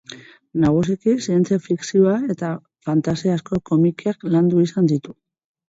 [0.61, 2.51] Nagusiki zientzia-fikzioa eta
[2.89, 5.19] fantasiazko komikiak landu izan ditu.